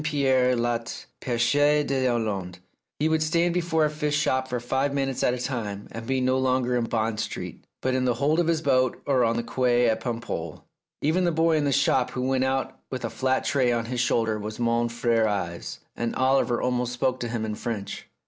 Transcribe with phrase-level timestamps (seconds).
[0.03, 2.55] Pierre Loti's "Pecheur dTslande."
[2.97, 6.19] He would stand before a fish shop for five minutes at a time, and be
[6.19, 9.43] no longer in Bond Street, but in the hold of his boat or on the
[9.43, 10.63] quay at Paimpol.
[11.03, 13.99] Even the boy in the shop who went out with a flat tray on his
[13.99, 18.07] shoulder was mon fiere Yves, and Oliver almost spoke to him in French.